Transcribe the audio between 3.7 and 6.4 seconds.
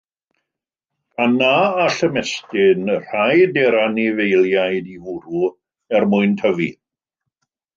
anifeiliaid ei fwrw er mwyn